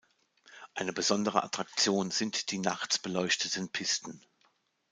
Eine 0.73 0.93
besondere 0.93 1.43
Attraktion 1.43 2.09
sind 2.09 2.49
die 2.49 2.57
nachts 2.57 2.97
beleuchteten 2.97 3.69
Pisten. 3.69 4.19